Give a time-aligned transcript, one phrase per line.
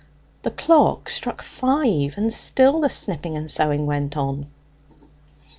[0.41, 4.47] The clock struck five, and still the snipping and sewing went on.